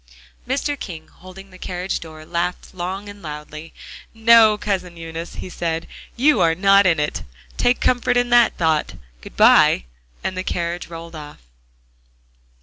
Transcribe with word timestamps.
Mr. 0.47 0.73
King, 0.79 1.07
holding 1.09 1.51
the 1.51 1.59
carriage 1.59 1.99
door, 1.99 2.25
laughed 2.25 2.73
long 2.73 3.07
and 3.07 3.21
loudly. 3.21 3.71
"No, 4.15 4.57
Cousin 4.57 4.97
Eunice," 4.97 5.35
he 5.35 5.47
said, 5.47 5.87
"you 6.15 6.41
are 6.41 6.55
not 6.55 6.87
in 6.87 6.99
it. 6.99 7.21
Take 7.55 7.79
comfort 7.79 8.17
in 8.17 8.31
that 8.31 8.57
thought. 8.57 8.95
Good 9.21 9.37
by," 9.37 9.85
and 10.23 10.35
the 10.35 10.43
carriage 10.43 10.87
rolled 10.87 11.15
off. 11.15 11.37